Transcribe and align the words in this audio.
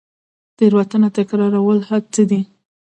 تیروتنه 0.57 1.07
تکرارول 1.17 1.79
څه 2.13 2.21
دي؟ 2.29 2.41